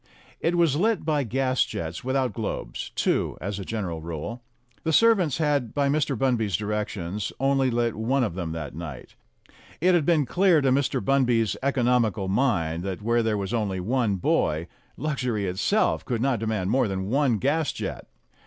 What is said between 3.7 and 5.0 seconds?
eral rule. The